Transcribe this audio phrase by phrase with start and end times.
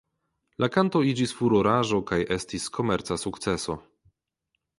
[0.63, 3.79] La kanto iĝis furoraĵo kaj estis komerca sukceso.